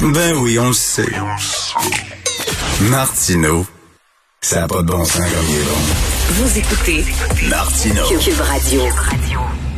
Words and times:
Ben 0.00 0.36
oui, 0.36 0.58
on 0.60 0.68
le 0.68 0.72
sait. 0.72 1.06
Martineau, 2.82 3.66
ça 4.40 4.60
n'a 4.60 4.68
pas 4.68 4.82
de 4.82 4.86
bon 4.86 5.04
sens 5.04 5.16
comme 5.16 5.48
il 5.48 5.56
est 5.56 5.64
bon. 5.64 6.44
Vous 6.44 6.58
écoutez 6.58 7.04
Martineau. 7.48 8.06
Cube 8.06 8.40
Radio. 8.40 8.82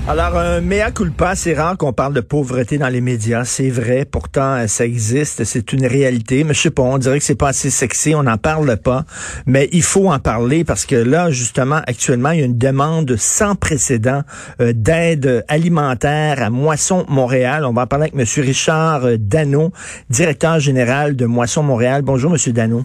Alors, 0.09 0.37
un 0.37 0.61
mea 0.61 0.91
culpa, 0.91 1.37
c'est 1.37 1.55
rare 1.55 1.77
qu'on 1.77 1.93
parle 1.93 2.15
de 2.15 2.21
pauvreté 2.21 2.79
dans 2.79 2.89
les 2.89 3.01
médias. 3.01 3.45
C'est 3.45 3.69
vrai, 3.71 4.05
pourtant, 4.05 4.57
euh, 4.57 4.67
ça 4.67 4.85
existe, 4.85 5.45
c'est 5.45 5.73
une 5.73 5.87
réalité. 5.87 6.43
Mais 6.43 6.53
je 6.53 6.63
sais 6.63 6.71
pas, 6.71 6.83
on 6.83 6.99
dirait 6.99 7.19
que 7.19 7.25
c'est 7.25 7.37
pas 7.37 7.49
assez 7.49 7.71
sexy, 7.71 8.15
on 8.15 8.25
n'en 8.25 8.39
parle 8.39 8.77
pas. 8.79 9.05
Mais 9.47 9.69
il 9.73 9.83
faut 9.83 10.11
en 10.11 10.19
parler 10.19 10.65
parce 10.65 10.85
que 10.85 10.97
là, 10.97 11.31
justement, 11.31 11.81
actuellement, 11.87 12.31
il 12.31 12.41
y 12.41 12.43
a 12.43 12.47
une 12.47 12.59
demande 12.59 13.15
sans 13.17 13.55
précédent 13.55 14.23
euh, 14.61 14.73
d'aide 14.73 15.45
alimentaire 15.47 16.43
à 16.43 16.51
Moisson 16.51 17.05
Montréal. 17.09 17.65
On 17.65 17.73
va 17.73 17.83
en 17.83 17.87
parler 17.87 18.11
avec 18.13 18.15
M. 18.15 18.45
Richard 18.45 19.05
euh, 19.05 19.17
Dano, 19.17 19.71
directeur 20.09 20.59
général 20.59 21.15
de 21.15 21.27
Moisson 21.27 21.63
Montréal. 21.63 22.03
Bonjour, 22.03 22.33
M. 22.33 22.53
Dano. 22.53 22.85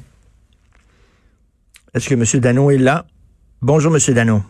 Est-ce 1.95 2.07
que 2.07 2.13
M. 2.13 2.41
Dano 2.41 2.69
est 2.69 2.77
là? 2.77 3.05
Bonjour, 3.61 3.95
M. 3.95 4.13
Dano. 4.13 4.43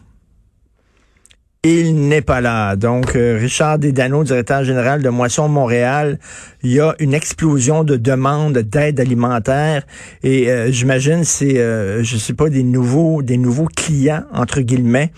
Il 1.67 2.09
n'est 2.09 2.21
pas 2.21 2.41
là. 2.41 2.75
Donc, 2.75 3.15
euh, 3.15 3.39
Richard 3.41 3.79
Desdano, 3.79 4.23
directeur 4.23 4.63
général 4.63 5.01
de 5.01 5.09
Moisson 5.09 5.47
Montréal, 5.47 6.19
il 6.61 6.73
y 6.73 6.79
a 6.79 6.93
une 6.99 7.15
explosion 7.15 7.83
de 7.83 7.95
demandes 7.95 8.59
d'aide 8.59 8.99
alimentaire 8.99 9.81
et 10.21 10.51
euh, 10.51 10.71
j'imagine 10.71 11.23
c'est, 11.23 11.57
euh, 11.57 12.03
je 12.03 12.17
sais 12.17 12.33
pas, 12.33 12.49
des 12.49 12.61
nouveaux, 12.61 13.23
des 13.23 13.37
nouveaux 13.37 13.65
clients 13.65 14.25
entre 14.31 14.61
guillemets 14.61 15.11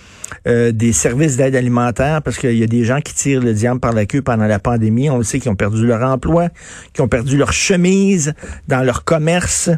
euh, 0.47 0.71
des 0.71 0.93
services 0.93 1.35
d'aide 1.35 1.57
alimentaire 1.57 2.21
parce 2.21 2.37
qu'il 2.37 2.57
y 2.57 2.63
a 2.63 2.67
des 2.67 2.85
gens 2.85 3.01
qui 3.01 3.13
tirent 3.13 3.41
le 3.41 3.53
diable 3.53 3.81
par 3.81 3.91
la 3.91 4.05
queue 4.05 4.21
pendant 4.21 4.47
la 4.47 4.59
pandémie. 4.59 5.09
On 5.09 5.17
le 5.17 5.23
sait, 5.23 5.41
qui 5.41 5.49
ont 5.49 5.55
perdu 5.55 5.85
leur 5.85 6.01
emploi, 6.01 6.47
qui 6.93 7.01
ont 7.01 7.09
perdu 7.09 7.35
leur 7.35 7.51
chemise 7.51 8.33
dans 8.69 8.83
leur 8.83 9.03
commerce 9.03 9.69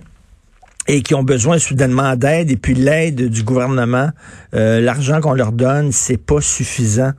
et 0.89 1.03
qui 1.03 1.13
ont 1.13 1.23
besoin 1.23 1.59
soudainement 1.59 2.15
d'aide 2.15 2.49
et 2.49 2.57
puis 2.57 2.73
l'aide 2.73 3.29
du 3.29 3.43
gouvernement, 3.43 4.09
euh, 4.55 4.81
l'argent 4.81 5.21
qu'on 5.21 5.35
leur 5.35 5.51
donne, 5.51 5.91
c'est 5.91 6.17
pas 6.17 6.41
suffisant. 6.41 7.11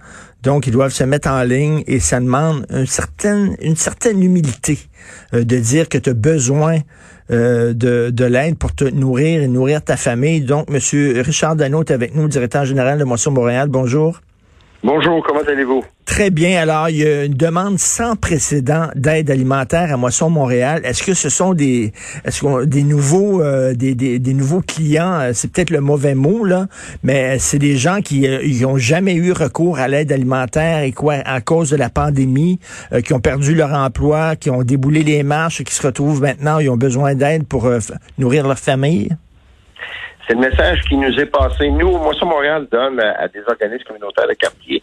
Donc 0.43 0.67
ils 0.67 0.73
doivent 0.73 0.93
se 0.93 1.05
mettre 1.05 1.29
en 1.29 1.45
ligne 1.45 1.85
et 1.87 2.01
ça 2.01 2.19
demande 2.19 2.67
une 2.71 2.87
certaine 2.87 3.55
une 3.61 3.77
certaine 3.77 4.23
humilité 4.23 4.81
euh, 5.35 5.45
de 5.45 5.57
dire 5.59 5.89
que 5.89 5.99
tu 5.99 6.11
as 6.11 6.15
besoin 6.15 6.79
euh, 7.31 7.73
de, 7.73 8.11
de 8.11 8.25
l'aide 8.25 8.59
pour 8.59 8.75
te 8.75 8.85
nourrir 8.85 9.41
et 9.41 9.47
nourrir 9.47 9.83
ta 9.83 9.97
famille. 9.97 10.41
Donc 10.41 10.69
monsieur 10.69 11.21
Richard 11.21 11.55
Dano 11.55 11.85
est 11.85 11.93
avec 11.93 12.17
nous, 12.17 12.27
directeur 12.27 12.65
général 12.65 12.99
de 12.99 13.05
Moisson 13.05 13.31
Montréal. 13.31 13.69
Bonjour. 13.69 14.21
Bonjour, 14.83 15.23
comment 15.27 15.41
allez-vous? 15.41 15.85
Très 16.07 16.31
bien. 16.31 16.59
Alors, 16.59 16.89
il 16.89 16.97
y 16.97 17.07
a 17.07 17.25
une 17.27 17.35
demande 17.35 17.79
sans 17.79 18.17
précédent 18.17 18.89
d'aide 18.97 19.31
alimentaire 19.31 19.93
à 19.93 19.99
Moisson 19.99 20.31
Montréal. 20.31 20.81
Est-ce 20.85 21.03
que 21.03 21.13
ce 21.13 21.29
sont 21.29 21.53
des 21.53 21.93
est-ce 22.25 22.41
qu'on 22.41 22.65
des 22.65 22.83
nouveaux 22.83 23.43
euh, 23.43 23.75
des, 23.75 23.95
des, 23.95 24.35
nouveaux 24.35 24.63
clients, 24.63 25.21
euh, 25.21 25.31
c'est 25.35 25.53
peut-être 25.53 25.71
le 25.71 25.81
mauvais 25.81 26.15
mot 26.15 26.45
là, 26.45 26.67
mais 27.03 27.39
c'est 27.39 27.59
des 27.59 27.77
gens 27.77 28.01
qui 28.01 28.27
euh, 28.27 28.67
ont 28.67 28.79
jamais 28.79 29.15
eu 29.15 29.33
recours 29.33 29.79
à 29.79 29.87
l'aide 29.87 30.13
alimentaire 30.13 30.83
et 30.83 30.93
quoi 30.93 31.15
à 31.15 31.41
cause 31.43 31.71
de 31.71 31.77
la 31.77 31.91
pandémie, 31.91 32.59
euh, 32.93 33.03
qui 33.03 33.13
ont 33.13 33.21
perdu 33.21 33.55
leur 33.55 33.75
emploi, 33.75 34.35
qui 34.35 34.49
ont 34.49 34.63
déboulé 34.63 35.03
les 35.03 35.23
marches, 35.23 35.63
qui 35.63 35.75
se 35.75 35.87
retrouvent 35.87 36.23
maintenant, 36.23 36.59
ils 36.59 36.71
ont 36.71 36.79
besoin 36.79 37.15
d'aide 37.15 37.47
pour 37.47 37.67
euh, 37.67 37.81
nourrir 38.19 38.49
leur 38.49 38.59
famille? 38.59 39.11
C'est 40.31 40.37
le 40.37 40.49
message 40.49 40.83
qui 40.83 40.97
nous 40.97 41.13
est 41.19 41.27
passé. 41.27 41.69
Nous, 41.71 41.91
Moisson 41.99 42.27
Montréal 42.27 42.69
donne 42.71 43.01
à, 43.01 43.27
des 43.27 43.43
organismes 43.49 43.83
communautaires 43.83 44.29
de 44.29 44.35
quartier. 44.35 44.81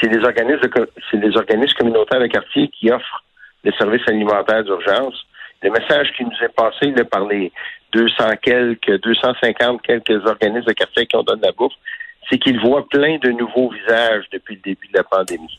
C'est 0.00 0.06
des 0.06 0.22
organismes 0.22 0.70
c'est 1.10 1.16
des 1.16 1.36
organismes 1.36 1.76
communautaires 1.76 2.20
de 2.20 2.28
quartier 2.28 2.68
qui 2.68 2.92
offrent 2.92 3.24
des 3.64 3.72
services 3.72 4.06
alimentaires 4.06 4.62
d'urgence. 4.62 5.26
Le 5.60 5.70
message 5.70 6.12
qui 6.16 6.24
nous 6.24 6.38
est 6.40 6.54
passé 6.54 6.92
par 7.10 7.26
les 7.26 7.50
200 7.94 8.36
quelques, 8.40 9.00
250 9.02 9.82
quelques 9.82 10.24
organismes 10.24 10.68
de 10.68 10.72
quartier 10.72 11.06
qui 11.06 11.16
ont 11.16 11.24
donné 11.24 11.42
la 11.42 11.50
bouffe, 11.50 11.74
c'est 12.30 12.38
qu'ils 12.38 12.60
voient 12.60 12.86
plein 12.88 13.18
de 13.18 13.30
nouveaux 13.30 13.70
visages 13.70 14.26
depuis 14.32 14.54
le 14.54 14.60
début 14.60 14.86
de 14.86 14.98
la 14.98 15.02
pandémie. 15.02 15.58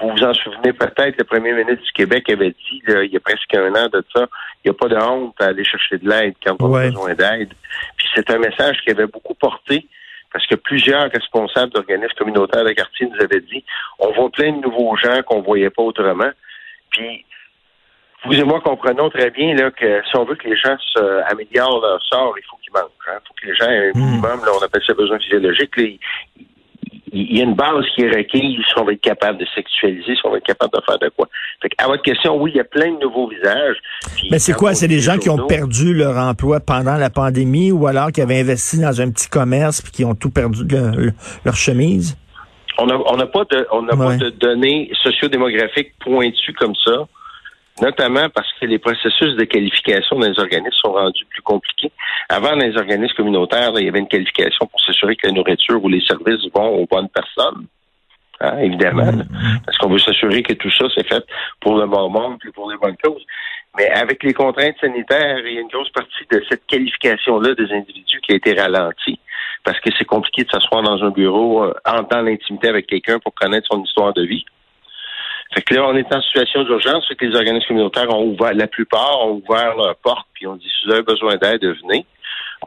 Vous 0.00 0.10
vous 0.10 0.24
en 0.24 0.34
souvenez 0.34 0.72
peut-être, 0.74 1.16
le 1.18 1.24
premier 1.24 1.52
ministre 1.52 1.82
du 1.84 1.92
Québec 1.92 2.28
avait 2.30 2.50
dit, 2.50 2.82
là, 2.86 3.02
il 3.02 3.12
y 3.12 3.16
a 3.16 3.20
presque 3.20 3.54
un 3.54 3.74
an 3.74 3.88
de 3.90 4.04
ça, 4.14 4.26
il 4.64 4.70
n'y 4.70 4.70
a 4.70 4.74
pas 4.74 4.88
de 4.88 4.96
honte 4.96 5.34
à 5.40 5.46
aller 5.46 5.64
chercher 5.64 5.96
de 5.98 6.08
l'aide 6.08 6.34
quand 6.44 6.56
on 6.60 6.68
Ouais. 6.68 6.82
a 6.84 6.86
besoin 6.88 7.14
d'aide. 7.14 7.52
Puis 7.96 8.06
c'est 8.14 8.28
un 8.30 8.38
message 8.38 8.78
qui 8.82 8.90
avait 8.90 9.06
beaucoup 9.06 9.34
porté 9.34 9.86
parce 10.32 10.46
que 10.46 10.54
plusieurs 10.56 11.10
responsables 11.10 11.72
d'organismes 11.72 12.12
communautaires 12.18 12.64
de 12.64 12.72
quartier 12.72 13.06
nous 13.06 13.22
avaient 13.24 13.40
dit, 13.40 13.64
on 13.98 14.12
voit 14.12 14.28
plein 14.30 14.52
de 14.52 14.60
nouveaux 14.60 14.94
gens 14.96 15.22
qu'on 15.22 15.40
voyait 15.40 15.70
pas 15.70 15.82
autrement. 15.82 16.30
Puis 16.90 17.24
vous 18.24 18.34
et 18.38 18.44
moi 18.44 18.60
comprenons 18.60 19.08
très 19.08 19.30
bien 19.30 19.54
là, 19.54 19.70
que 19.70 20.02
si 20.04 20.16
on 20.16 20.24
veut 20.24 20.34
que 20.34 20.48
les 20.48 20.56
gens 20.56 20.76
se 20.78 21.22
améliorent 21.30 21.80
leur 21.80 22.02
sort, 22.02 22.34
il 22.36 22.44
faut 22.44 22.56
qu'ils 22.58 22.72
mangent. 22.72 22.90
Il 23.08 23.26
faut 23.26 23.34
que 23.40 23.46
les 23.46 23.54
gens 23.54 23.70
aient 23.70 23.92
un 23.94 23.98
minimum, 23.98 24.44
là, 24.44 24.50
on 24.60 24.62
appelle 24.62 24.82
ça 24.86 24.92
besoin 24.94 25.18
physiologique. 25.20 25.74
Là, 25.76 25.84
il 27.12 27.36
y 27.36 27.40
a 27.40 27.44
une 27.44 27.54
base 27.54 27.84
qui 27.94 28.02
est 28.02 28.10
requise 28.10 28.58
si 28.58 28.78
on 28.78 28.84
va 28.84 28.92
être 28.92 29.00
capable 29.00 29.38
de 29.38 29.46
sexualiser, 29.54 30.14
si 30.14 30.20
on 30.24 30.30
va 30.30 30.38
être 30.38 30.46
capable 30.46 30.72
de 30.74 30.80
faire 30.86 30.98
de 30.98 31.08
quoi. 31.16 31.28
Fait 31.62 31.68
à 31.78 31.86
votre 31.86 32.02
question, 32.02 32.36
oui, 32.40 32.50
il 32.54 32.56
y 32.58 32.60
a 32.60 32.64
plein 32.64 32.92
de 32.92 32.98
nouveaux 33.00 33.28
visages. 33.28 33.76
Mais 34.30 34.38
c'est 34.38 34.52
quoi? 34.52 34.74
C'est 34.74 34.88
des 34.88 35.00
gens 35.00 35.16
qui 35.18 35.30
ont 35.30 35.46
perdu 35.46 35.94
leur 35.94 36.16
emploi 36.16 36.60
pendant 36.60 36.96
la 36.96 37.10
pandémie 37.10 37.70
ou 37.72 37.86
alors 37.86 38.12
qui 38.12 38.20
avaient 38.20 38.40
investi 38.40 38.80
dans 38.80 39.00
un 39.00 39.10
petit 39.10 39.28
commerce 39.28 39.80
puis 39.80 39.92
qui 39.92 40.04
ont 40.04 40.14
tout 40.14 40.30
perdu 40.30 40.64
le- 40.68 40.90
le- 41.06 41.12
leur 41.44 41.56
chemise? 41.56 42.16
On 42.78 42.86
n'a 42.86 42.96
on 42.98 43.16
pas 43.26 43.44
de 43.50 43.66
on 43.72 43.84
Ouais. 43.84 43.96
pas 43.96 44.16
de 44.16 44.30
données 44.30 44.90
sociodémographiques 45.02 45.94
pointues 46.00 46.52
comme 46.52 46.74
ça, 46.84 47.06
notamment 47.80 48.28
parce 48.30 48.52
que 48.60 48.66
les 48.66 48.78
processus 48.78 49.36
de 49.36 49.44
qualification 49.44 50.18
dans 50.18 50.26
les 50.26 50.38
organismes 50.38 50.76
sont 50.82 50.92
rendus 50.92 51.24
plus 51.26 51.42
compliqués. 51.42 51.92
Avant, 52.28 52.56
dans 52.56 52.64
les 52.64 52.76
organismes 52.76 53.16
communautaires, 53.16 53.72
là, 53.72 53.80
il 53.80 53.86
y 53.86 53.88
avait 53.88 53.98
une 53.98 54.08
qualification 54.08 54.66
pour 54.66 54.80
s'assurer 54.80 55.16
que 55.16 55.26
la 55.26 55.32
nourriture 55.32 55.82
ou 55.82 55.88
les 55.88 56.00
services 56.00 56.46
vont 56.54 56.68
aux 56.68 56.86
bonnes 56.86 57.08
personnes. 57.08 57.66
Hein, 58.40 58.58
évidemment. 58.58 59.04
là. 59.04 59.24
Parce 59.64 59.78
qu'on 59.78 59.88
veut 59.88 59.98
s'assurer 59.98 60.42
que 60.42 60.52
tout 60.52 60.70
ça 60.70 60.84
c'est 60.94 61.06
fait 61.06 61.24
pour 61.60 61.78
le 61.78 61.86
bon 61.86 62.10
monde 62.10 62.38
et 62.46 62.52
pour 62.52 62.70
les 62.70 62.76
bonnes 62.76 62.96
causes. 63.02 63.24
Mais 63.76 63.88
avec 63.90 64.22
les 64.22 64.32
contraintes 64.32 64.76
sanitaires, 64.80 65.38
il 65.44 65.54
y 65.54 65.58
a 65.58 65.60
une 65.60 65.68
grosse 65.68 65.90
partie 65.90 66.24
de 66.30 66.42
cette 66.48 66.66
qualification-là 66.66 67.54
des 67.54 67.70
individus 67.72 68.20
qui 68.20 68.32
a 68.32 68.36
été 68.36 68.54
ralentie. 68.54 69.18
Parce 69.64 69.80
que 69.80 69.90
c'est 69.98 70.04
compliqué 70.04 70.44
de 70.44 70.50
s'asseoir 70.50 70.82
dans 70.82 71.02
un 71.02 71.10
bureau 71.10 71.64
euh, 71.64 71.74
en 71.86 72.02
dans 72.02 72.22
l'intimité 72.22 72.68
avec 72.68 72.86
quelqu'un 72.86 73.18
pour 73.18 73.34
connaître 73.34 73.68
son 73.70 73.82
histoire 73.82 74.12
de 74.12 74.22
vie. 74.22 74.44
Fait 75.54 75.62
que 75.62 75.74
là, 75.74 75.86
on 75.86 75.96
est 75.96 76.12
en 76.14 76.20
situation 76.22 76.64
d'urgence, 76.64 77.06
fait 77.08 77.14
que 77.14 77.24
les 77.24 77.36
organismes 77.36 77.68
communautaires 77.68 78.10
ont 78.10 78.24
ouvert, 78.24 78.52
la 78.54 78.66
plupart 78.66 79.26
ont 79.26 79.42
ouvert 79.46 79.76
leurs 79.76 79.96
portes, 79.96 80.26
puis 80.34 80.46
ont 80.46 80.56
dit, 80.56 80.68
si 80.68 80.86
vous 80.86 80.92
avez 80.92 81.02
besoin 81.02 81.36
d'aide, 81.36 81.62
venez. 81.62 82.04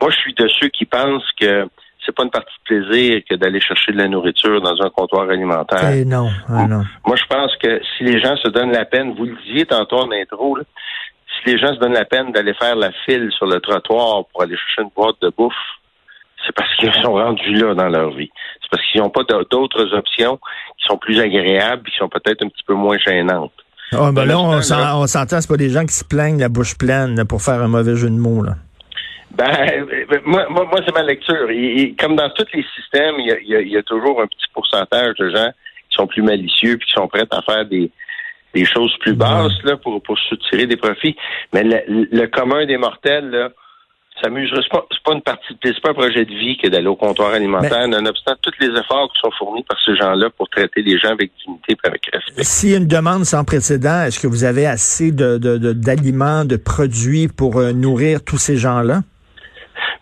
Moi, 0.02 0.12
je 0.12 0.18
suis 0.18 0.34
de 0.34 0.48
ceux 0.48 0.70
qui 0.70 0.86
pensent 0.86 1.30
que 1.40 1.68
c'est 2.06 2.16
pas 2.16 2.24
une 2.24 2.32
partie 2.32 2.54
de 2.60 2.64
plaisir 2.64 3.22
que 3.30 3.36
d'aller 3.36 3.60
chercher 3.60 3.92
de 3.92 3.98
la 3.98 4.08
nourriture 4.08 4.62
dans 4.62 4.82
un 4.82 4.90
comptoir 4.90 5.30
alimentaire. 5.30 5.92
Eh 5.92 6.06
non, 6.06 6.30
ah 6.48 6.68
non. 6.68 6.84
Moi, 7.06 7.16
je 7.18 7.26
pense 7.26 7.56
que 7.58 7.82
si 7.98 8.04
les 8.04 8.20
gens 8.20 8.36
se 8.38 8.48
donnent 8.48 8.72
la 8.72 8.86
peine, 8.86 9.14
vous 9.16 9.26
le 9.26 9.36
disiez 9.46 9.66
tantôt 9.66 9.98
en 9.98 10.12
intro, 10.12 10.56
là, 10.56 10.64
si 11.38 11.52
les 11.52 11.60
gens 11.60 11.74
se 11.74 11.80
donnent 11.80 11.94
la 11.94 12.06
peine 12.06 12.32
d'aller 12.32 12.54
faire 12.54 12.76
la 12.76 12.92
file 13.06 13.30
sur 13.32 13.46
le 13.46 13.60
trottoir 13.60 14.26
pour 14.32 14.42
aller 14.42 14.56
chercher 14.56 14.84
une 14.84 14.92
boîte 14.96 15.18
de 15.22 15.32
bouffe, 15.36 15.54
c'est 16.46 16.56
parce 16.56 16.74
qu'ils 16.78 16.94
sont 17.04 17.14
rendus 17.14 17.54
là 17.56 17.74
dans 17.76 17.90
leur 17.90 18.12
vie. 18.12 18.30
C'est 18.62 18.70
parce 18.72 18.86
qu'ils 18.92 19.02
n'ont 19.02 19.10
pas 19.10 19.24
d'autres 19.50 19.94
options 19.94 20.38
qui 20.78 20.86
sont 20.88 20.98
plus 20.98 21.20
agréables 21.20 21.90
qui 21.90 21.98
sont 21.98 22.10
peut-être 22.10 22.44
un 22.46 22.50
petit 22.50 22.64
peu 22.66 22.74
moins 22.74 22.98
gênantes. 22.98 23.52
Ah, 23.92 24.12
ben 24.14 24.26
là, 24.26 24.38
on 24.40 24.62
s'entend, 24.62 25.42
c'est 25.42 25.48
pas 25.50 25.58
des 25.58 25.70
gens 25.70 25.86
qui 25.86 25.94
se 25.94 26.06
plaignent 26.06 26.40
la 26.40 26.50
bouche 26.50 26.78
pleine 26.78 27.16
là, 27.16 27.26
pour 27.26 27.42
faire 27.42 27.62
un 27.62 27.68
mauvais 27.68 27.96
jeu 27.96 28.10
de 28.10 28.16
mots. 28.16 28.44
Là. 28.44 28.54
Ben, 29.32 29.46
euh, 29.50 30.18
moi, 30.26 30.46
moi, 30.50 30.66
moi, 30.66 30.80
c'est 30.86 30.94
ma 30.94 31.04
lecture. 31.04 31.50
Et, 31.50 31.82
et 31.82 31.96
comme 31.96 32.16
dans 32.16 32.30
tous 32.32 32.46
les 32.54 32.66
systèmes, 32.76 33.16
il 33.20 33.28
y, 33.28 33.32
a, 33.32 33.40
il 33.40 33.48
y 33.48 33.56
a- 33.56 33.62
il 33.62 33.70
y 33.70 33.78
a 33.78 33.84
toujours 33.84 34.22
un 34.22 34.28
petit 34.28 34.46
pourcentage 34.54 35.16
de 35.20 35.30
gens 35.30 35.50
qui 35.90 35.96
sont 35.96 36.08
plus 36.08 36.22
malicieux 36.22 36.78
puis 36.78 36.88
qui 36.88 36.94
sont 36.94 37.08
prêts 37.08 37.26
à 37.32 37.42
faire 37.42 37.66
des, 37.66 37.90
des 38.54 38.66
choses 38.66 38.96
plus 39.00 39.14
basses 39.14 39.64
là, 39.64 39.78
pour, 39.78 40.02
pour 40.04 40.18
soutirer 40.20 40.66
des 40.68 40.78
profits. 40.78 41.16
Mais 41.54 41.64
le, 41.64 42.08
le 42.12 42.28
commun 42.28 42.66
des 42.66 42.78
mortels, 42.78 43.30
là, 43.30 43.50
C'est 44.22 44.30
pas, 44.70 44.86
c'est 44.92 45.04
pas 45.04 45.14
une 45.14 45.22
partie, 45.22 45.58
c'est 45.64 45.82
pas 45.82 45.90
un 45.92 45.94
projet 45.94 46.26
de 46.26 46.34
vie 46.34 46.58
que 46.58 46.68
d'aller 46.68 46.88
au 46.88 46.96
comptoir 46.96 47.34
alimentaire, 47.34 47.88
nonobstant 47.88 48.34
tous 48.42 48.52
les 48.60 48.68
efforts 48.68 49.12
qui 49.14 49.20
sont 49.22 49.32
fournis 49.38 49.64
par 49.64 49.78
ces 49.86 49.96
gens-là 49.96 50.30
pour 50.38 50.50
traiter 50.50 50.82
les 50.82 50.98
gens 51.00 51.12
avec 51.12 51.32
dignité 51.46 51.74
et 51.84 51.88
avec 51.88 52.10
respect. 52.12 52.44
S'il 52.44 52.72
y 52.72 52.74
a 52.74 52.78
une 52.78 52.88
demande 52.88 53.24
sans 53.26 53.44
précédent, 53.46 54.04
est-ce 54.04 54.20
que 54.20 54.28
vous 54.28 54.44
avez 54.44 54.66
assez 54.66 55.12
de, 55.12 55.38
de- 55.38 55.58
de- 55.58 55.74
d'aliments, 55.74 56.44
de 56.46 56.58
produits 56.58 57.28
pour 57.28 57.58
euh, 57.58 57.72
nourrir 57.72 58.20
tous 58.26 58.38
ces 58.38 58.58
gens-là? 58.58 59.02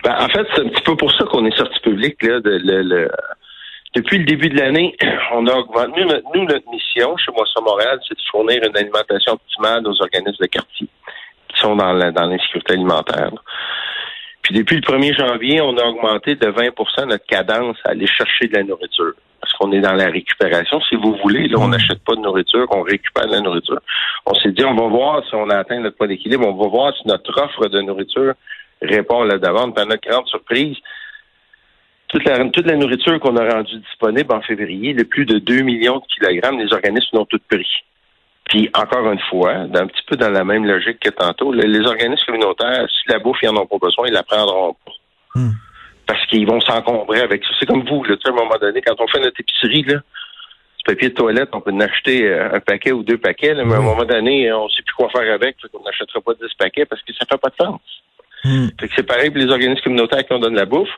Ben, 0.04 0.16
en 0.20 0.28
fait, 0.30 0.46
c'est 0.56 0.62
un 0.62 0.70
petit 0.70 0.84
peu 0.84 0.96
pour 0.96 1.12
ça 1.12 1.26
qu'on 1.26 1.46
est 1.46 1.56
sorti 1.58 1.80
public. 1.82 2.16
Là, 2.24 2.40
de, 2.40 2.50
le- 2.64 2.82
le- 2.84 3.12
depuis 3.96 4.18
le 4.20 4.26
début 4.26 4.50
de 4.50 4.58
l'année, 4.60 4.96
on 5.34 5.46
a 5.48 5.54
augmenté. 5.54 5.92
Nous, 6.02 6.08
notre, 6.08 6.24
nous, 6.34 6.44
notre 6.46 6.70
mission 6.72 7.16
chez 7.18 7.32
Moisson 7.32 7.62
Montréal, 7.64 8.00
c'est 8.08 8.16
de 8.16 8.22
fournir 8.32 8.60
une 8.64 8.76
alimentation 8.78 9.34
optimale 9.34 9.86
aux 9.88 10.02
organismes 10.02 10.42
de 10.42 10.48
quartier 10.48 10.88
qui 11.50 11.62
sont 11.62 11.76
dans 11.76 11.94
l'insécurité 11.94 12.74
alimentaire. 12.74 13.32
Puis 14.48 14.56
depuis 14.56 14.78
le 14.78 14.82
1er 14.82 15.14
janvier, 15.14 15.60
on 15.60 15.76
a 15.76 15.84
augmenté 15.84 16.36
de 16.36 16.48
20% 16.48 17.06
notre 17.10 17.26
cadence 17.26 17.76
à 17.84 17.90
aller 17.90 18.08
chercher 18.08 18.48
de 18.48 18.56
la 18.56 18.64
nourriture. 18.64 19.12
Parce 19.42 19.52
qu'on 19.52 19.74
est 19.74 19.82
dans 19.82 19.92
la 19.92 20.06
récupération, 20.06 20.80
si 20.88 20.96
vous 20.96 21.18
voulez. 21.22 21.50
Là, 21.50 21.58
on 21.60 21.68
n'achète 21.68 22.02
pas 22.06 22.16
de 22.16 22.22
nourriture, 22.22 22.66
on 22.72 22.82
récupère 22.82 23.28
de 23.28 23.34
la 23.34 23.42
nourriture. 23.42 23.82
On 24.26 24.34
s'est 24.36 24.54
dit, 24.54 24.64
on 24.64 24.74
va 24.74 24.88
voir 24.88 25.22
si 25.28 25.36
on 25.36 25.50
a 25.50 25.58
atteint 25.58 25.82
notre 25.82 25.98
point 25.98 26.08
d'équilibre, 26.08 26.48
on 26.48 26.56
va 26.56 26.70
voir 26.70 26.94
si 26.96 27.06
notre 27.10 27.38
offre 27.44 27.68
de 27.68 27.82
nourriture 27.82 28.36
répond 28.82 29.24
à 29.24 29.26
la 29.26 29.38
demande. 29.38 29.76
Puis 29.76 29.84
à 29.84 29.86
notre 29.86 30.10
grande 30.10 30.28
surprise, 30.28 30.78
toute 32.08 32.24
la, 32.24 32.38
toute 32.46 32.68
la 32.68 32.78
nourriture 32.78 33.20
qu'on 33.20 33.36
a 33.36 33.50
rendue 33.50 33.80
disponible 33.80 34.34
en 34.34 34.40
février, 34.40 34.94
de 34.94 35.04
plus 35.04 35.26
de 35.26 35.40
2 35.40 35.62
millions 35.64 35.98
de 35.98 36.06
kilogrammes, 36.06 36.58
les 36.58 36.72
organismes 36.72 37.18
l'ont 37.18 37.26
toutes 37.26 37.44
pris. 37.50 37.68
Puis 38.50 38.70
encore 38.74 39.12
une 39.12 39.20
fois, 39.30 39.66
d'un 39.68 39.88
petit 39.88 40.04
peu 40.08 40.16
dans 40.16 40.30
la 40.30 40.44
même 40.44 40.66
logique 40.66 41.00
que 41.00 41.10
tantôt, 41.10 41.52
le- 41.52 41.64
les 41.64 41.86
organismes 41.86 42.26
communautaires, 42.26 42.88
si 42.90 43.10
la 43.12 43.20
bouffe, 43.20 43.38
ils 43.44 43.50
n'en 43.52 43.62
ont 43.62 43.66
pas 43.68 43.78
besoin, 43.82 44.08
ils 44.08 44.14
la 44.14 44.24
prendront 44.24 44.74
pas. 44.86 44.92
Hmm. 45.36 45.52
Parce 46.06 46.26
qu'ils 46.28 46.48
vont 46.48 46.62
s'encombrer 46.62 47.20
avec 47.22 47.44
ça. 47.44 47.50
C'est 47.60 47.66
comme 47.66 47.86
vous, 47.86 48.04
là, 48.06 48.16
tu 48.16 48.22
sais, 48.24 48.30
à 48.30 48.32
un 48.32 48.36
moment 48.36 48.56
donné, 48.62 48.82
quand 48.82 48.96
on 49.00 49.08
fait 49.08 49.20
notre 49.20 49.40
épicerie, 49.42 49.84
là, 49.84 49.96
du 49.96 50.84
papier 50.86 51.10
de 51.10 51.14
toilette, 51.16 51.50
on 51.52 51.60
peut 51.60 51.72
en 51.74 51.80
acheter 51.82 52.26
euh, 52.26 52.54
un 52.56 52.60
paquet 52.62 52.94
ou 52.94 53.04
deux 53.04 53.18
paquets, 53.18 53.54
là, 53.54 53.66
mais 53.66 53.74
à 53.74 53.78
un 53.78 53.80
Oui. 53.80 53.86
moment 53.88 54.06
donné, 54.06 54.52
on 54.54 54.66
ne 54.66 54.70
sait 54.70 54.84
plus 54.84 54.94
quoi 54.96 55.10
faire 55.10 55.34
avec, 55.34 55.58
qu'on 55.74 55.84
n'achètera 55.84 56.22
pas 56.22 56.34
10 56.36 56.54
paquets 56.58 56.86
parce 56.86 57.02
que 57.02 57.12
ça 57.14 57.26
fait 57.30 57.38
pas 57.38 57.50
de 57.50 57.56
sens. 57.66 57.82
Hmm. 58.46 58.68
Fait 58.80 58.88
que 58.88 58.94
c'est 58.96 59.04
pareil 59.06 59.30
pour 59.30 59.40
les 59.40 59.52
organismes 59.52 59.84
communautaires 59.84 60.26
qui 60.26 60.32
on 60.32 60.40
donne 60.40 60.56
la 60.56 60.66
bouffe. 60.66 60.90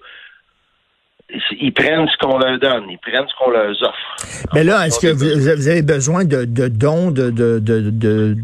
Ils, 1.61 1.71
prennent 1.71 2.07
ce 2.07 2.17
qu'on 2.17 2.39
leur 2.39 2.59
donne, 2.59 2.85
ils 2.89 2.97
prennent 2.97 3.27
ce 3.27 3.35
qu'on 3.37 3.51
leur 3.51 3.69
offre. 3.69 4.47
Mais 4.53 4.63
là, 4.63 4.87
est-ce 4.87 4.99
que 4.99 5.13
vous, 5.13 5.39
vous 5.39 5.67
avez 5.67 5.83
besoin 5.83 6.25
de, 6.25 6.43
de 6.45 6.67
dons 6.67 7.11
de, 7.11 7.29
de, 7.29 7.59
de, 7.59 8.35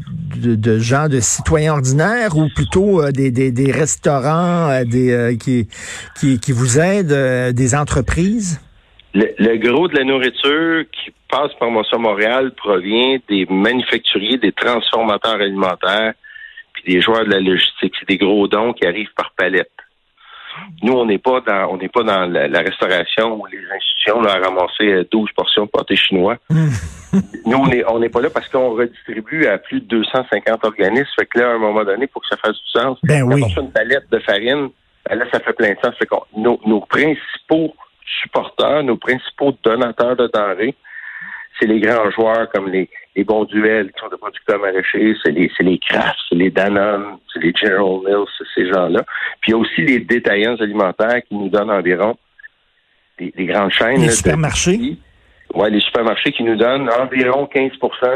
de, 0.56 0.80
gens, 0.80 1.10
de 1.10 1.20
citoyens 1.20 1.74
ordinaires 1.74 2.38
ou 2.38 2.48
plutôt 2.56 3.02
euh, 3.02 3.12
des, 3.12 3.32
des, 3.32 3.52
des 3.52 3.72
restaurants 3.72 4.70
euh, 4.70 4.84
des, 4.84 5.12
euh, 5.12 5.36
qui, 5.36 5.68
qui, 6.20 6.40
qui 6.40 6.52
vous 6.52 6.80
aident, 6.80 7.12
euh, 7.12 7.52
des 7.54 7.74
entreprises? 7.74 8.62
Le, 9.16 9.34
le 9.40 9.58
gros 9.58 9.88
de 9.88 9.96
la 9.96 10.04
nourriture 10.04 10.84
qui 10.92 11.12
passe 11.28 11.54
par 11.60 11.72
Moisson 11.72 11.98
Montréal 11.98 12.52
provient 12.56 13.18
des 13.28 13.48
manufacturiers, 13.50 14.38
des 14.38 14.52
transformateurs 14.52 15.42
alimentaires, 15.42 16.14
puis 16.74 16.84
des 16.94 17.02
joueurs 17.02 17.26
de 17.26 17.32
la 17.32 17.40
logistique. 17.40 17.94
C'est 18.00 18.08
des 18.08 18.18
gros 18.18 18.48
dons 18.48 18.74
qui 18.74 18.86
arrivent 18.86 19.14
par 19.16 19.32
palette. 19.36 19.72
Nous, 20.84 20.94
on 20.94 21.06
n'est 21.06 21.18
pas 21.18 21.42
dans 21.42 21.70
on 21.72 21.78
n'est 21.78 21.90
pas 21.90 22.04
dans 22.04 22.26
la, 22.26 22.48
la 22.48 22.60
restauration 22.60 23.40
ou 23.40 23.46
les 23.48 23.60
institutions 23.60 23.96
ramasser 24.22 24.92
euh, 24.92 25.08
12 25.12 25.30
portions 25.36 25.66
de 25.66 25.70
pâté 25.70 25.96
chinois. 25.96 26.38
Nous, 26.50 27.58
on 27.58 27.68
n'est 27.68 27.84
on 27.86 28.10
pas 28.10 28.22
là 28.22 28.30
parce 28.30 28.50
qu'on 28.50 28.76
redistribue 28.76 29.46
à 29.48 29.58
plus 29.58 29.82
de 29.82 29.86
250 29.88 30.64
organismes. 30.66 31.08
Fait 31.18 31.26
que 31.26 31.40
là, 31.40 31.52
à 31.52 31.54
un 31.54 31.58
moment 31.58 31.84
donné, 31.84 32.08
pour 32.08 32.22
que 32.22 32.28
ça 32.30 32.38
fasse 32.38 32.56
du 32.56 32.70
sens, 32.72 32.98
Ben 33.04 33.22
quand 33.22 33.36
oui. 33.36 33.44
on 33.44 33.50
fait 33.50 33.62
une 33.62 33.72
palette 33.72 34.10
de 34.12 34.20
farine, 34.20 34.70
ben 35.08 35.18
là, 35.18 35.26
ça 35.32 35.40
fait 35.40 35.54
plein 35.54 35.72
de 35.72 35.78
sens. 35.84 35.96
Fait 35.98 36.08
nos, 36.36 36.60
nos 36.66 36.82
principaux 36.82 37.74
supporters, 38.22 38.84
nos 38.84 38.98
principaux 38.98 39.54
donateurs 39.64 40.16
de 40.16 40.30
denrées, 40.34 40.76
c'est 41.60 41.68
les 41.68 41.80
grands 41.80 42.10
joueurs 42.12 42.50
comme 42.52 42.70
les, 42.70 42.90
les 43.16 43.24
bons 43.24 43.46
duels 43.46 43.92
qui 43.94 44.00
sont 44.02 44.10
de 44.10 44.16
producteurs 44.18 44.60
maraîchers, 44.60 45.16
c'est 45.24 45.32
les, 45.32 45.50
c'est 45.56 45.64
les 45.64 45.78
Kraft, 45.80 46.18
c'est 46.30 46.36
les 46.36 46.50
Danone, 46.52 47.18
c'est 47.34 47.42
les 47.42 47.54
General 47.56 48.00
Mills, 48.06 48.26
c'est 48.38 48.48
ces 48.54 48.74
gens-là. 48.74 49.04
Puis 49.42 49.52
il 49.52 49.52
y 49.52 49.54
a 49.54 49.58
aussi 49.58 49.82
les 49.84 50.00
détaillants 50.00 50.56
alimentaires 50.58 51.22
qui 51.28 51.36
nous 51.36 51.50
donnent 51.50 51.72
environ 51.72 52.18
des, 53.18 53.32
des 53.32 53.46
grandes 53.46 53.72
chaînes. 53.72 53.96
Les 54.02 54.08
là, 54.08 54.08
de- 54.08 54.12
supermarchés? 54.12 54.98
Ouais, 55.54 55.70
les 55.70 55.80
supermarchés 55.80 56.32
qui 56.34 56.44
nous 56.44 56.58
donnent 56.58 56.90
environ 56.90 57.46
15 57.48 57.72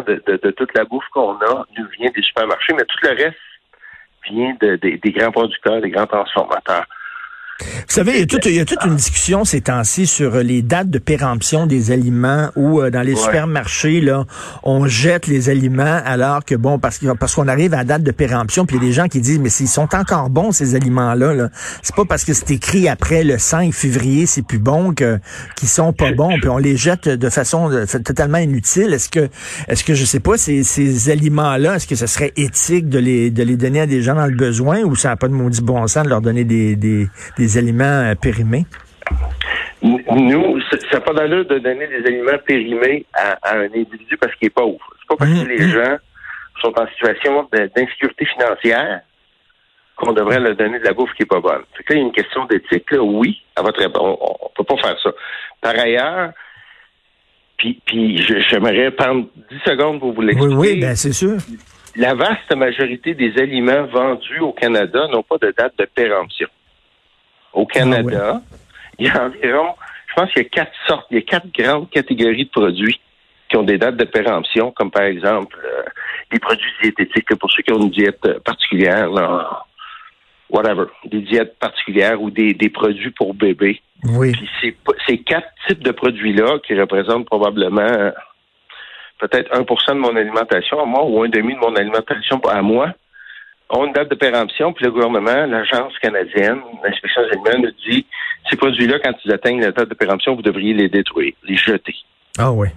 de, 0.07 0.21
de, 0.27 0.39
de 0.43 0.51
toute 0.51 0.75
la 0.75 0.83
bouffe 0.83 1.05
qu'on 1.13 1.31
a 1.37 1.65
nous 1.77 1.85
vient 1.97 2.09
des 2.13 2.21
supermarchés, 2.21 2.73
mais 2.73 2.83
tout 2.83 2.97
le 3.03 3.09
reste 3.23 3.37
vient 4.29 4.53
de- 4.59 4.75
des- 4.75 4.97
des 4.97 5.11
grands 5.11 5.31
producteurs, 5.31 5.79
des 5.81 5.89
grands 5.91 6.07
transformateurs. 6.07 6.85
Vous 7.59 7.65
savez, 7.93 8.13
il 8.13 8.19
y, 8.19 8.23
a 8.23 8.25
toute, 8.25 8.45
il 8.45 8.55
y 8.55 8.59
a 8.59 8.65
toute 8.65 8.83
une 8.85 8.95
discussion 8.95 9.43
ces 9.45 9.61
temps-ci 9.61 10.07
sur 10.07 10.35
euh, 10.35 10.43
les 10.43 10.61
dates 10.61 10.89
de 10.89 10.99
péremption 10.99 11.67
des 11.67 11.91
aliments 11.91 12.49
où 12.55 12.79
euh, 12.81 12.89
dans 12.89 13.01
les 13.01 13.13
Ouais. 13.15 13.19
supermarchés, 13.21 13.99
là, 14.01 14.25
on 14.63 14.87
jette 14.87 15.27
les 15.27 15.49
aliments 15.49 15.99
alors 16.05 16.45
que, 16.45 16.55
bon, 16.55 16.79
parce 16.79 16.99
qu'on 16.99 17.47
arrive 17.47 17.73
à 17.73 17.77
la 17.77 17.83
date 17.83 18.03
de 18.03 18.11
péremption, 18.11 18.65
puis 18.65 18.77
il 18.77 18.83
y 18.83 18.85
a 18.85 18.87
des 18.87 18.93
gens 18.93 19.07
qui 19.07 19.19
disent, 19.19 19.39
mais 19.39 19.49
s'ils 19.49 19.67
sont 19.67 19.93
encore 19.95 20.29
bons, 20.29 20.51
ces 20.51 20.75
aliments-là, 20.75 21.33
là, 21.33 21.49
c'est 21.81 21.95
pas 21.95 22.05
parce 22.05 22.23
que 22.23 22.33
c'est 22.33 22.51
écrit 22.51 22.87
après 22.87 23.23
le 23.23 23.37
5 23.37 23.73
février, 23.73 24.25
c'est 24.25 24.41
plus 24.45 24.59
bon 24.59 24.93
que 24.93 25.19
qu'ils 25.55 25.67
sont 25.69 25.91
pas 25.91 26.11
bons, 26.13 26.37
puis 26.39 26.49
on 26.49 26.57
les 26.57 26.77
jette 26.77 27.09
de 27.09 27.29
façon 27.29 27.71
euh, 27.71 27.85
totalement 27.85 28.37
inutile. 28.37 28.93
Est-ce 28.93 29.09
que, 29.09 29.27
est-ce 29.67 29.83
que, 29.83 29.93
je 29.95 30.05
sais 30.05 30.19
pas, 30.21 30.37
ces, 30.37 30.63
ces 30.63 31.09
aliments-là, 31.09 31.75
est-ce 31.75 31.87
que 31.87 31.95
ce 31.95 32.07
serait 32.07 32.31
éthique 32.37 32.87
de 32.89 32.99
les, 32.99 33.31
de 33.31 33.43
les 33.43 33.57
donner 33.57 33.81
à 33.81 33.87
des 33.87 34.01
gens 34.01 34.15
dans 34.15 34.27
le 34.27 34.35
besoin 34.35 34.81
ou 34.83 34.95
ça 34.95 35.09
n'a 35.09 35.15
pas 35.17 35.27
de 35.27 35.33
maudit 35.33 35.61
bon 35.61 35.85
sens 35.87 36.03
de 36.05 36.09
leur 36.09 36.21
donner 36.21 36.43
des, 36.45 36.75
des, 36.75 37.07
des 37.37 37.48
aliments 37.57 37.83
euh, 38.11 38.15
périmés? 38.15 38.65
Nous, 39.81 40.59
c'est 40.69 40.79
c'est 40.91 41.03
pas 41.03 41.13
d'allure 41.13 41.45
de 41.45 41.57
donner 41.59 41.87
des 41.87 42.05
aliments 42.05 42.37
périmés 42.45 43.05
à, 43.13 43.37
à 43.41 43.55
un 43.57 43.65
individu 43.65 44.17
parce 44.19 44.35
qu'il 44.35 44.47
est 44.47 44.51
pauvre. 44.51 44.77
C'est 44.99 45.07
pas 45.07 45.15
parce 45.25 45.31
que 45.43 45.47
les 45.47 45.69
gens 45.69 45.97
sont 46.61 46.73
en 46.77 46.87
situation 46.87 47.47
d'insécurité 47.53 48.25
financière 48.25 49.01
qu'on 49.95 50.11
devrait 50.13 50.39
leur 50.39 50.55
donner 50.55 50.79
de 50.79 50.83
la 50.85 50.93
bouffe 50.93 51.13
qui 51.15 51.23
est 51.23 51.25
pas 51.25 51.39
bonne. 51.39 51.63
Fait 51.77 51.83
que 51.83 51.93
là, 51.93 51.99
il 51.99 52.01
y 52.01 52.03
a 52.03 52.07
une 52.07 52.13
question 52.13 52.45
d'éthique. 52.45 52.87
Oui, 52.99 53.41
à 53.55 53.61
votre 53.61 53.79
réponse, 53.79 54.17
on, 54.21 54.35
on 54.41 54.49
peut 54.55 54.63
pas 54.63 54.81
faire 54.81 54.97
ça. 55.01 55.11
Par 55.61 55.77
ailleurs, 55.79 56.31
puis, 57.57 58.17
j'aimerais 58.49 58.91
prendre 58.91 59.27
10 59.51 59.57
secondes 59.65 59.99
pour 59.99 60.13
vous 60.13 60.21
Oui, 60.21 60.27
l'expliquer. 60.27 60.55
oui, 60.55 60.79
ben 60.79 60.95
c'est 60.95 61.11
sûr. 61.11 61.37
La 61.97 62.13
vaste 62.15 62.55
majorité 62.55 63.13
des 63.13 63.37
aliments 63.37 63.85
vendus 63.87 64.39
au 64.39 64.53
Canada 64.53 65.07
n'ont 65.11 65.23
pas 65.23 65.37
de 65.41 65.53
date 65.57 65.73
de 65.77 65.85
péremption. 65.93 66.47
Au 67.53 67.65
Canada, 67.65 68.41
il 68.97 69.07
y 69.07 69.09
a 69.09 69.25
environ, 69.25 69.75
je 70.07 70.13
pense 70.15 70.31
qu'il 70.31 70.43
y 70.43 70.45
a 70.45 70.49
quatre 70.49 70.71
sortes, 70.87 71.07
il 71.11 71.15
y 71.15 71.19
a 71.19 71.23
quatre 71.23 71.47
grandes 71.51 71.89
catégories 71.89 72.45
de 72.45 72.49
produits 72.49 72.99
qui 73.49 73.57
ont 73.57 73.63
des 73.63 73.77
dates 73.77 73.97
de 73.97 74.05
péremption, 74.05 74.71
comme 74.71 74.91
par 74.91 75.03
exemple 75.03 75.57
euh, 75.63 75.83
les 76.31 76.39
produits 76.39 76.71
diététiques, 76.83 77.35
pour 77.35 77.51
ceux 77.51 77.63
qui 77.63 77.73
ont 77.73 77.81
une 77.81 77.89
diète 77.89 78.19
euh, 78.25 78.39
particulière, 78.39 79.09
là, 79.09 79.65
whatever, 80.49 80.85
des 81.05 81.21
diètes 81.21 81.57
particulières 81.59 82.21
ou 82.21 82.29
des, 82.29 82.53
des 82.53 82.69
produits 82.69 83.11
pour 83.11 83.33
bébés. 83.33 83.81
Oui. 84.03 84.31
Puis 84.31 84.75
ces 85.07 85.17
quatre 85.17 85.49
types 85.67 85.83
de 85.83 85.91
produits-là 85.91 86.59
qui 86.65 86.79
représentent 86.79 87.25
probablement 87.25 87.81
euh, 87.81 88.11
peut-être 89.19 89.51
1% 89.51 89.93
de 89.93 89.99
mon 89.99 90.15
alimentation 90.15 90.79
à 90.81 90.85
moi 90.85 91.03
ou 91.05 91.23
un 91.23 91.29
demi 91.29 91.53
de 91.53 91.59
mon 91.59 91.75
alimentation 91.75 92.39
à 92.49 92.61
moi 92.61 92.93
ont 93.69 93.85
une 93.85 93.93
date 93.93 94.09
de 94.09 94.15
péremption, 94.15 94.73
puis 94.73 94.85
le 94.85 94.91
gouvernement, 94.91 95.45
l'Agence 95.45 95.97
canadienne, 95.99 96.61
l'inspection 96.83 97.21
des 97.23 97.29
aliments 97.29 97.67
nous 97.67 97.91
dit 97.91 98.05
ces 98.49 98.57
produits-là, 98.57 98.99
quand 99.03 99.13
ils 99.23 99.31
atteignent 99.31 99.61
la 99.61 99.71
date 99.71 99.89
de 99.89 99.93
péremption, 99.93 100.35
vous 100.35 100.41
devriez 100.41 100.73
les 100.73 100.89
détruire, 100.89 101.33
les 101.43 101.55
jeter. 101.55 101.95
Ah 102.37 102.51
oui. 102.51 102.69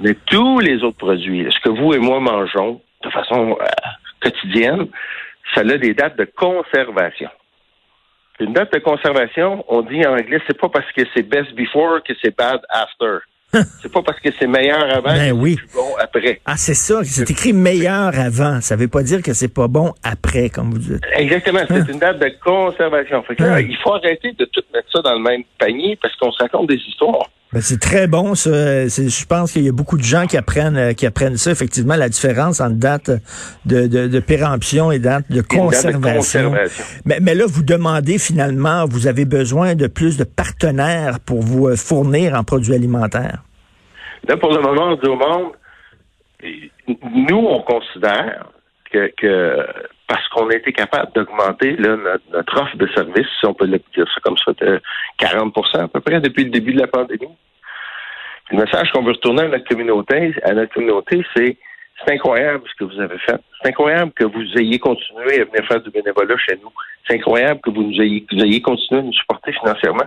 Mais 0.00 0.14
tous 0.26 0.58
les 0.60 0.82
autres 0.82 0.96
produits, 0.96 1.46
ce 1.50 1.60
que 1.60 1.68
vous 1.68 1.92
et 1.94 1.98
moi 1.98 2.20
mangeons 2.20 2.80
de 3.04 3.10
façon 3.10 3.56
euh, 3.60 3.66
quotidienne, 4.20 4.88
ça 5.54 5.60
a 5.60 5.78
des 5.78 5.94
dates 5.94 6.16
de 6.16 6.24
conservation. 6.24 7.30
Une 8.40 8.54
date 8.54 8.72
de 8.72 8.78
conservation, 8.78 9.64
on 9.68 9.82
dit 9.82 10.04
en 10.06 10.12
anglais, 10.12 10.40
c'est 10.46 10.58
pas 10.58 10.68
parce 10.70 10.90
que 10.92 11.02
c'est 11.14 11.22
best 11.22 11.52
before 11.54 12.02
que 12.02 12.14
c'est 12.22 12.34
bad 12.36 12.60
after. 12.70 13.18
C'est 13.82 13.92
pas 13.92 14.02
parce 14.02 14.20
que 14.20 14.28
c'est 14.38 14.46
meilleur 14.46 14.82
avant 14.94 15.12
Ben 15.14 15.30
que 15.30 15.34
oui. 15.34 15.56
c'est 15.58 15.66
plus 15.66 15.74
bon 15.76 15.96
après. 16.00 16.40
Ah, 16.46 16.56
c'est 16.56 16.74
ça. 16.74 17.00
C'est 17.04 17.30
écrit 17.30 17.52
meilleur 17.52 18.16
avant. 18.18 18.60
Ça 18.60 18.76
veut 18.76 18.88
pas 18.88 19.02
dire 19.02 19.22
que 19.22 19.32
c'est 19.32 19.52
pas 19.52 19.66
bon 19.68 19.92
après, 20.02 20.50
comme 20.50 20.70
vous 20.70 20.78
dites. 20.78 21.02
Exactement, 21.16 21.60
c'est 21.68 21.88
une 21.92 21.98
date 21.98 22.18
de 22.20 22.30
conservation. 22.44 23.22
Fait 23.24 23.36
que 23.36 23.42
là, 23.42 23.54
Hein. 23.54 23.60
il 23.68 23.76
faut 23.82 23.92
arrêter 23.94 24.32
de 24.38 24.44
tout 24.46 24.62
mettre 24.72 24.88
ça 24.92 25.02
dans 25.02 25.14
le 25.14 25.20
même 25.20 25.42
panier 25.58 25.98
parce 26.00 26.14
qu'on 26.16 26.30
se 26.30 26.42
raconte 26.42 26.68
des 26.68 26.76
histoires. 26.76 27.28
Ben, 27.52 27.60
c'est 27.60 27.80
très 27.80 28.06
bon, 28.06 28.36
ça. 28.36 28.86
Je 28.86 29.26
pense 29.26 29.52
qu'il 29.52 29.64
y 29.64 29.68
a 29.68 29.72
beaucoup 29.72 29.96
de 29.96 30.04
gens 30.04 30.26
qui 30.26 30.36
apprennent, 30.36 30.76
euh, 30.76 30.92
qui 30.92 31.04
apprennent 31.04 31.36
ça, 31.36 31.50
effectivement, 31.50 31.96
la 31.96 32.08
différence 32.08 32.60
entre 32.60 32.76
date 32.76 33.10
de, 33.66 33.88
de, 33.88 34.06
de 34.06 34.20
péremption 34.20 34.92
et 34.92 35.00
date 35.00 35.24
de 35.30 35.36
Une 35.36 35.40
date 35.42 35.50
de 35.50 35.56
conservation. 35.56 36.50
conservation. 36.50 36.84
Mais, 37.04 37.18
mais 37.20 37.34
là, 37.34 37.46
vous 37.48 37.64
demandez 37.64 38.18
finalement, 38.18 38.84
vous 38.86 39.08
avez 39.08 39.24
besoin 39.24 39.74
de 39.74 39.88
plus 39.88 40.16
de 40.16 40.22
partenaires 40.22 41.18
pour 41.18 41.40
vous 41.42 41.66
euh, 41.66 41.76
fournir 41.76 42.34
en 42.34 42.44
produits 42.44 42.74
alimentaires. 42.74 43.42
Là, 44.28 44.36
pour 44.36 44.52
le 44.52 44.60
moment, 44.62 44.92
on 44.92 44.94
dit 44.94 45.08
au 45.08 45.16
monde, 45.16 45.52
nous, 47.28 47.36
on 47.36 47.62
considère 47.62 48.48
que, 48.92 49.10
que 49.16 49.66
parce 50.10 50.26
qu'on 50.30 50.48
a 50.48 50.56
été 50.56 50.72
capable 50.72 51.12
d'augmenter 51.12 51.76
notre, 51.78 52.60
offre 52.60 52.76
de 52.76 52.88
services, 52.88 53.28
si 53.38 53.46
on 53.46 53.54
peut 53.54 53.68
dire 53.68 53.80
ça 53.96 54.20
comme 54.24 54.36
ça, 54.38 54.52
de 54.60 54.80
40% 55.20 55.84
à 55.84 55.86
peu 55.86 56.00
près 56.00 56.20
depuis 56.20 56.42
le 56.42 56.50
début 56.50 56.72
de 56.74 56.80
la 56.80 56.88
pandémie. 56.88 57.28
Le 58.50 58.56
message 58.56 58.90
qu'on 58.90 59.04
veut 59.04 59.12
retourner 59.12 59.42
à 59.42 59.48
notre 59.48 59.68
communauté, 59.68 60.34
à 60.42 60.52
notre 60.52 60.74
communauté, 60.74 61.24
c'est 61.36 61.56
c'est 62.04 62.14
incroyable 62.14 62.64
ce 62.66 62.74
que 62.84 62.92
vous 62.92 63.00
avez 63.00 63.18
fait. 63.18 63.36
C'est 63.62 63.68
incroyable 63.68 64.10
que 64.12 64.24
vous 64.24 64.42
ayez 64.56 64.80
continué 64.80 65.42
à 65.42 65.44
venir 65.44 65.64
faire 65.68 65.80
du 65.80 65.90
bénévolat 65.90 66.36
chez 66.38 66.56
nous. 66.56 66.72
C'est 67.06 67.14
incroyable 67.14 67.60
que 67.60 67.70
vous 67.70 67.82
nous 67.82 68.00
ayez, 68.00 68.62
continué 68.62 69.00
à 69.00 69.04
nous 69.04 69.12
supporter 69.12 69.52
financièrement. 69.52 70.06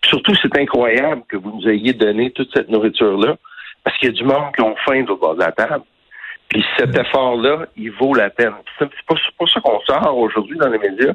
Puis 0.00 0.08
surtout, 0.08 0.34
c'est 0.42 0.58
incroyable 0.58 1.22
que 1.28 1.36
vous 1.36 1.52
nous 1.52 1.68
ayez 1.68 1.92
donné 1.92 2.32
toute 2.32 2.50
cette 2.52 2.68
nourriture-là, 2.68 3.36
parce 3.84 3.96
qu'il 3.98 4.08
y 4.08 4.12
a 4.12 4.14
du 4.14 4.24
monde 4.24 4.52
qui 4.56 4.62
ont 4.62 4.74
faim 4.84 5.04
au 5.08 5.16
bord 5.16 5.34
de 5.34 5.40
la 5.40 5.52
table. 5.52 5.84
Puis 6.48 6.64
cet 6.78 6.96
effort-là, 6.96 7.66
il 7.76 7.90
vaut 7.92 8.14
la 8.14 8.30
peine. 8.30 8.54
C'est 8.78 8.88
pas 9.06 9.14
pour 9.36 9.48
ça 9.48 9.60
qu'on 9.60 9.80
sort 9.80 10.16
aujourd'hui 10.16 10.56
dans 10.58 10.68
les 10.68 10.78
médias, 10.78 11.12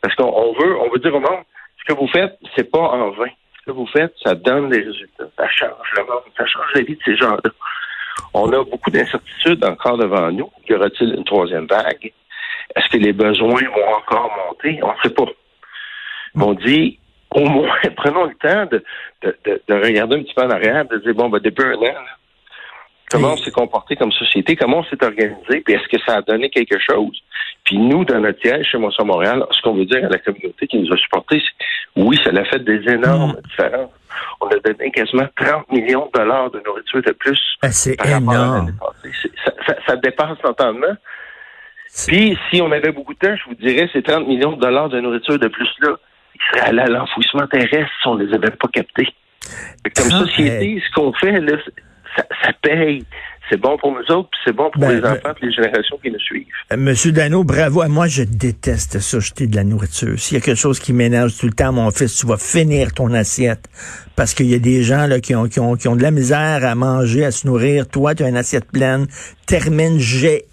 parce 0.00 0.14
qu'on 0.14 0.52
veut, 0.52 0.80
on 0.80 0.90
veut 0.90 1.00
dire 1.00 1.14
au 1.14 1.20
monde, 1.20 1.42
ce 1.78 1.92
que 1.92 1.98
vous 1.98 2.08
faites, 2.08 2.38
c'est 2.56 2.70
pas 2.70 2.78
en 2.78 3.10
vain. 3.10 3.30
Ce 3.60 3.66
que 3.66 3.72
vous 3.72 3.86
faites, 3.86 4.14
ça 4.22 4.34
donne 4.34 4.68
des 4.70 4.80
résultats. 4.80 5.28
Ça 5.36 5.48
change 5.48 5.92
le 5.96 6.04
monde, 6.04 6.22
ça 6.36 6.46
change 6.46 6.72
la 6.74 6.82
vie 6.82 6.96
de 6.96 7.02
ces 7.04 7.16
gens-là. 7.16 7.50
On 8.34 8.52
a 8.52 8.64
beaucoup 8.64 8.90
d'incertitudes 8.90 9.64
encore 9.64 9.96
devant 9.96 10.30
nous. 10.30 10.50
Y 10.68 10.74
aura-t-il 10.74 11.14
une 11.14 11.24
troisième 11.24 11.66
vague? 11.66 12.12
Est-ce 12.76 12.88
que 12.88 12.98
les 12.98 13.12
besoins 13.12 13.62
vont 13.62 13.94
encore 13.96 14.30
monter? 14.46 14.78
On 14.82 14.92
ne 14.92 14.98
sait 15.02 15.14
pas. 15.14 15.24
on 16.34 16.54
dit, 16.54 16.98
au 17.34 17.44
moins, 17.46 17.78
prenons 17.96 18.24
le 18.24 18.34
temps 18.34 18.66
de, 18.70 18.82
regarder 19.68 20.16
un 20.16 20.22
petit 20.22 20.34
peu 20.34 20.42
en 20.42 20.50
arrière, 20.50 20.84
de 20.86 20.98
dire, 20.98 21.14
bon, 21.14 21.28
ben, 21.28 21.40
depuis 21.40 21.64
un 21.64 21.74
an, 21.74 21.94
comment 23.10 23.32
on 23.32 23.36
s'est 23.36 23.50
comporté 23.50 23.96
comme 23.96 24.12
société, 24.12 24.56
comment 24.56 24.78
on 24.78 24.84
s'est 24.84 25.02
organisé, 25.02 25.60
puis 25.60 25.74
est-ce 25.74 25.88
que 25.88 26.02
ça 26.06 26.16
a 26.16 26.22
donné 26.22 26.50
quelque 26.50 26.78
chose? 26.78 27.18
Puis 27.64 27.78
nous, 27.78 28.04
dans 28.04 28.20
notre 28.20 28.40
siège 28.40 28.66
chez 28.70 28.78
Moisson 28.78 29.04
Montréal, 29.04 29.44
ce 29.50 29.62
qu'on 29.62 29.74
veut 29.74 29.86
dire 29.86 30.04
à 30.04 30.08
la 30.08 30.18
communauté 30.18 30.66
qui 30.66 30.78
nous 30.78 30.92
a 30.92 30.96
supportés, 30.96 31.40
c'est 31.40 32.02
oui, 32.02 32.18
ça 32.22 32.30
a 32.30 32.44
fait 32.44 32.62
des 32.64 32.80
énormes 32.88 33.32
mm. 33.32 33.48
différences 33.48 33.90
on 34.40 34.48
a 34.48 34.58
donné 34.58 34.90
quasiment 34.90 35.26
30 35.36 35.70
millions 35.70 36.06
de 36.12 36.18
dollars 36.18 36.50
de 36.50 36.60
nourriture 36.64 37.02
de 37.02 37.12
plus. 37.12 37.40
Ah, 37.62 37.70
c'est 37.70 37.96
énorme. 38.06 38.72
Ça, 39.86 39.96
dépasse 39.96 40.38
l'entendement. 40.42 40.96
Puis, 42.06 42.38
si 42.50 42.60
on 42.60 42.70
avait 42.70 42.92
beaucoup 42.92 43.14
de 43.14 43.18
temps, 43.18 43.34
je 43.36 43.44
vous 43.48 43.54
dirais, 43.54 43.88
ces 43.92 44.02
30 44.02 44.28
millions 44.28 44.52
de 44.52 44.60
dollars 44.60 44.88
de 44.88 45.00
nourriture 45.00 45.38
de 45.38 45.48
plus-là, 45.48 45.96
ils 46.34 46.40
seraient 46.50 46.68
allés 46.68 46.82
à 46.82 46.86
l'enfouissement 46.86 47.46
terrestre 47.46 47.90
si 48.00 48.08
on 48.08 48.14
les 48.14 48.32
avait 48.32 48.50
pas 48.50 48.68
captés. 48.68 49.08
Comme 49.96 50.10
société, 50.10 50.82
ce 50.86 50.94
qu'on 50.94 51.12
fait, 51.14 51.40
là, 51.40 51.56
ça, 52.18 52.26
ça 52.42 52.52
paye 52.60 53.04
c'est 53.50 53.56
bon 53.56 53.76
pour 53.78 53.92
nous 53.92 54.14
autres, 54.14 54.28
puis 54.30 54.40
c'est 54.44 54.52
bon 54.52 54.70
pour 54.70 54.80
ben, 54.80 55.00
les 55.00 55.04
enfants 55.04 55.32
et 55.40 55.46
les 55.46 55.52
générations 55.52 55.98
qui 56.02 56.10
nous 56.10 56.18
suivent. 56.18 56.46
Euh, 56.72 56.76
Monsieur 56.76 57.12
Dano, 57.12 57.44
bravo. 57.44 57.86
Moi, 57.88 58.06
je 58.06 58.22
déteste 58.22 58.98
ça, 58.98 59.20
jeter 59.20 59.46
de 59.46 59.56
la 59.56 59.64
nourriture. 59.64 60.18
S'il 60.18 60.36
y 60.36 60.40
a 60.40 60.44
quelque 60.44 60.58
chose 60.58 60.78
qui 60.78 60.92
m'énerve 60.92 61.32
tout 61.36 61.46
le 61.46 61.52
temps, 61.52 61.72
mon 61.72 61.90
fils, 61.90 62.16
tu 62.16 62.26
vas 62.26 62.36
finir 62.36 62.92
ton 62.92 63.12
assiette. 63.14 63.68
Parce 64.16 64.34
qu'il 64.34 64.46
y 64.46 64.54
a 64.54 64.58
des 64.58 64.82
gens 64.82 65.06
là, 65.06 65.20
qui, 65.20 65.34
ont, 65.34 65.48
qui, 65.48 65.60
ont, 65.60 65.76
qui 65.76 65.88
ont 65.88 65.96
de 65.96 66.02
la 66.02 66.10
misère 66.10 66.64
à 66.64 66.74
manger, 66.74 67.24
à 67.24 67.30
se 67.30 67.46
nourrir. 67.46 67.88
Toi, 67.88 68.14
tu 68.14 68.24
as 68.24 68.28
une 68.28 68.36
assiette 68.36 68.70
pleine. 68.70 69.06
Termine, 69.46 69.98
j'ai 69.98 70.44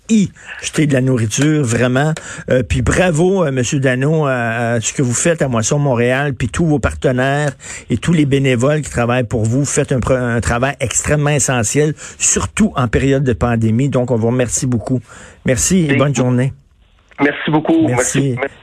jeter 0.61 0.87
de 0.87 0.93
la 0.93 1.01
nourriture, 1.01 1.63
vraiment. 1.63 2.13
Euh, 2.49 2.63
puis 2.63 2.81
bravo, 2.81 3.45
euh, 3.45 3.51
Monsieur 3.51 3.79
Dano, 3.79 4.25
à, 4.25 4.79
ce 4.81 4.93
que 4.93 5.01
vous 5.01 5.13
faites 5.13 5.41
à 5.41 5.47
Moisson 5.47 5.79
Montréal, 5.79 6.33
puis 6.33 6.49
tous 6.49 6.65
vos 6.65 6.79
partenaires 6.79 7.51
et 7.89 7.97
tous 7.97 8.13
les 8.13 8.25
bénévoles 8.25 8.81
qui 8.81 8.89
travaillent 8.89 9.23
pour 9.23 9.43
vous. 9.43 9.59
Vous 9.59 9.65
faites 9.65 9.91
un, 9.91 9.99
un 10.09 10.41
travail 10.41 10.75
extrêmement 10.79 11.29
essentiel, 11.29 11.93
surtout 12.17 12.71
en 12.75 12.87
période 12.87 13.23
de 13.23 13.33
pandémie. 13.33 13.89
Donc, 13.89 14.11
on 14.11 14.15
vous 14.15 14.27
remercie 14.27 14.67
beaucoup. 14.67 15.01
Merci 15.45 15.87
et 15.89 15.95
bonne 15.95 16.15
journée. 16.15 16.53
Merci 17.21 17.51
beaucoup. 17.51 17.87
Merci. 17.87 18.35
Merci. 18.37 18.55